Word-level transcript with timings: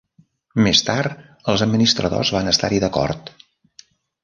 Més 0.67 0.79
tard 0.87 1.19
els 1.53 1.65
administradors 1.67 2.33
van 2.39 2.51
estar-hi 2.55 2.83
d'acord. 2.87 3.33